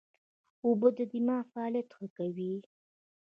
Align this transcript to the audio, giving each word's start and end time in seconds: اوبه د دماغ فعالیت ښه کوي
اوبه 0.65 0.89
د 0.97 0.99
دماغ 1.11 1.43
فعالیت 1.53 1.89
ښه 1.97 2.07
کوي 2.17 2.53